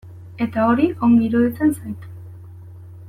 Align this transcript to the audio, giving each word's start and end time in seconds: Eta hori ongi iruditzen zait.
Eta 0.45 0.63
hori 0.69 0.87
ongi 1.07 1.23
iruditzen 1.27 1.77
zait. 1.81 2.09